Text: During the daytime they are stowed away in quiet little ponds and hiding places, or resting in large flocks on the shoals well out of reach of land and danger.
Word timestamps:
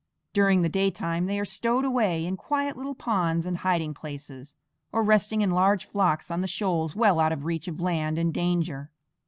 During 0.33 0.63
the 0.63 0.67
daytime 0.67 1.27
they 1.27 1.39
are 1.39 1.45
stowed 1.45 1.85
away 1.85 2.25
in 2.25 2.35
quiet 2.35 2.75
little 2.75 2.95
ponds 2.95 3.45
and 3.45 3.57
hiding 3.59 3.93
places, 3.93 4.55
or 4.91 5.03
resting 5.03 5.41
in 5.43 5.51
large 5.51 5.85
flocks 5.85 6.31
on 6.31 6.41
the 6.41 6.47
shoals 6.47 6.95
well 6.95 7.19
out 7.19 7.31
of 7.31 7.45
reach 7.45 7.67
of 7.67 7.79
land 7.79 8.17
and 8.17 8.33
danger. 8.33 8.89